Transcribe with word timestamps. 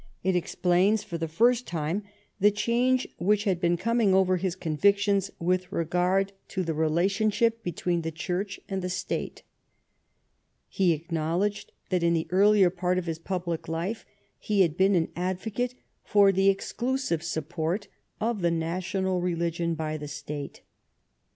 It 0.23 0.35
explains 0.35 1.03
for 1.03 1.19
the 1.19 1.27
first 1.27 1.67
time 1.67 2.01
the 2.39 2.49
change 2.49 3.07
which 3.19 3.43
had 3.43 3.61
been 3.61 3.77
coming 3.77 4.15
over 4.15 4.37
his 4.37 4.55
convictions 4.55 5.29
with 5.39 5.71
regard 5.71 6.31
to 6.47 6.63
the 6.63 6.73
relationship 6.73 7.61
between 7.61 8.01
the 8.01 8.09
Church 8.09 8.59
and 8.67 8.81
the 8.81 8.89
State. 8.89 9.43
He 10.67 10.91
acknowledged 10.93 11.71
that 11.91 12.01
in 12.01 12.13
the 12.15 12.25
earlier 12.31 12.71
part 12.71 12.97
of 12.97 13.05
his 13.05 13.19
public 13.19 13.67
life 13.67 14.03
he 14.39 14.61
had 14.61 14.75
been 14.75 14.95
an 14.95 15.11
advocate 15.15 15.75
for 16.03 16.31
the 16.31 16.49
exclusive 16.49 17.21
support 17.21 17.87
of 18.19 18.41
the 18.41 18.49
national 18.49 19.21
religion 19.21 19.75
by 19.75 19.97
the 19.97 20.07
State. 20.07 20.61